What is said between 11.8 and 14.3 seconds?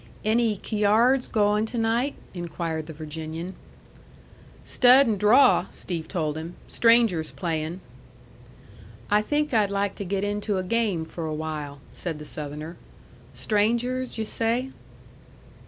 said the Southerner. "Strangers, yu'